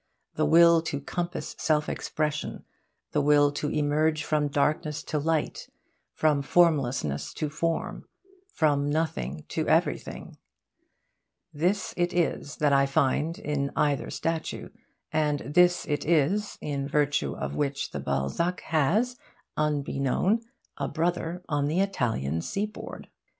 The 0.33 0.47
will 0.47 0.81
to 0.81 0.99
compass 0.99 1.55
self 1.59 1.87
expression, 1.87 2.65
the 3.11 3.21
will 3.21 3.51
to 3.51 3.69
emerge 3.69 4.23
from 4.23 4.47
darkness 4.47 5.03
to 5.03 5.19
light, 5.19 5.69
from 6.15 6.41
formlessness 6.41 7.31
to 7.35 7.51
form, 7.51 8.05
from 8.51 8.89
nothing 8.89 9.45
to 9.49 9.67
everything 9.67 10.37
this 11.53 11.93
it 11.97 12.13
is 12.15 12.55
that 12.55 12.73
I 12.73 12.87
find 12.87 13.37
in 13.37 13.69
either 13.75 14.09
statue; 14.09 14.69
and 15.11 15.41
this 15.41 15.87
it 15.87 16.03
is 16.03 16.57
in 16.61 16.87
virtue 16.87 17.35
of 17.35 17.53
which 17.55 17.91
the 17.91 17.99
Balzac 17.99 18.61
has 18.61 19.17
unbeknown 19.55 20.41
a 20.77 20.87
brother 20.87 21.43
on 21.47 21.67
the 21.67 21.79
Italian 21.79 22.41
seaboard. 22.41 23.07